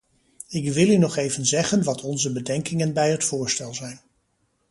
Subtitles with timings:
[0.47, 4.01] Ik wil u nog even zeggen wat onze bedenkingen bij het voorstel zijn.